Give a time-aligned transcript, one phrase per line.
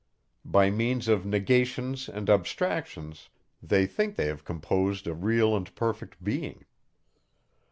[0.43, 3.29] By means of negations and abstractions,
[3.61, 6.65] they think they have composed a real and perfect being.